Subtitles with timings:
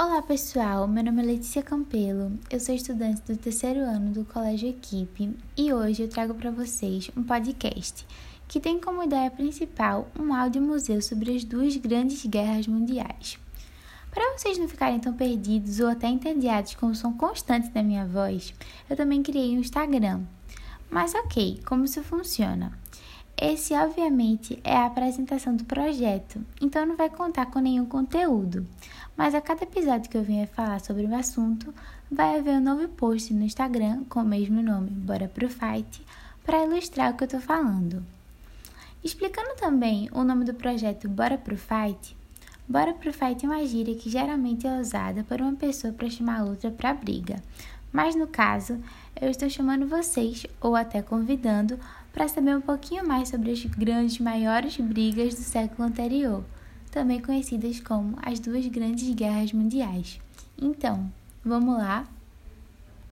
[0.00, 4.68] Olá pessoal, meu nome é Letícia Campelo, eu sou estudante do terceiro ano do Colégio
[4.68, 8.06] Equipe e hoje eu trago para vocês um podcast
[8.46, 13.40] que tem como ideia principal um áudio museu sobre as duas grandes guerras mundiais.
[14.12, 18.06] Para vocês não ficarem tão perdidos ou até entediados com o som constante da minha
[18.06, 18.54] voz,
[18.88, 20.20] eu também criei um Instagram.
[20.88, 22.72] Mas ok, como isso funciona?
[23.40, 28.66] Esse, obviamente, é a apresentação do projeto, então não vai contar com nenhum conteúdo.
[29.16, 31.72] Mas a cada episódio que eu vier falar sobre o assunto,
[32.10, 36.04] vai haver um novo post no Instagram com o mesmo nome, Bora Pro Fight,
[36.44, 38.04] para ilustrar o que eu estou falando.
[39.04, 42.16] Explicando também o nome do projeto Bora Pro Fight,
[42.68, 46.42] Bora Pro Fight é uma gíria que geralmente é usada por uma pessoa para chamar
[46.42, 47.42] outra para briga.
[47.92, 48.78] Mas no caso,
[49.20, 51.78] eu estou chamando vocês, ou até convidando,
[52.12, 56.44] para saber um pouquinho mais sobre as grandes maiores brigas do século anterior,
[56.90, 60.20] também conhecidas como as duas grandes guerras mundiais.
[60.60, 61.10] Então,
[61.44, 62.06] vamos lá?